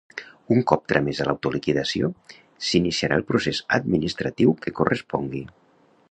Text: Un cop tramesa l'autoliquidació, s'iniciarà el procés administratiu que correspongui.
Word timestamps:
Un 0.53 0.61
cop 0.69 0.85
tramesa 0.91 1.25
l'autoliquidació, 1.27 2.09
s'iniciarà 2.69 3.19
el 3.21 3.25
procés 3.33 3.59
administratiu 3.77 4.55
que 4.65 4.73
correspongui. 4.81 5.45